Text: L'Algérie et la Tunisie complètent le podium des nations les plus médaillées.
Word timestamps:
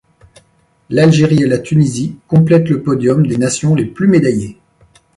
L'Algérie 0.89 1.43
et 1.43 1.47
la 1.47 1.59
Tunisie 1.59 2.17
complètent 2.27 2.69
le 2.69 2.81
podium 2.81 3.27
des 3.27 3.37
nations 3.37 3.75
les 3.75 3.85
plus 3.85 4.07
médaillées. 4.07 4.57